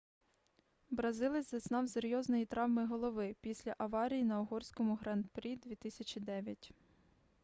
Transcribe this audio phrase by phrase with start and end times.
[0.89, 6.71] бразилець зазнав серйозної травми голови після аварії на угорському гран-прі 2009